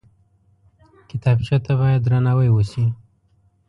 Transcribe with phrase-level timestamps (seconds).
[1.09, 2.85] کتابچه ته باید درناوی وشي